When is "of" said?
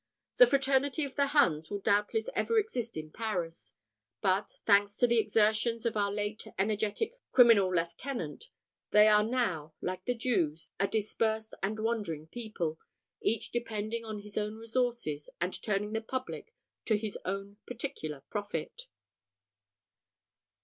1.05-1.13, 5.85-5.95